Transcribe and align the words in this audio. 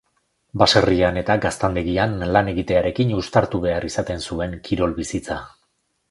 Baserrian 0.61 1.19
eta 1.21 1.33
gaztandegian 1.43 2.15
lan 2.35 2.49
egitearekin 2.55 3.11
uztartu 3.21 3.59
behar 3.69 3.85
izaten 3.91 4.25
zuen 4.29 4.57
kirol 4.69 4.97
bizitza. 5.01 5.37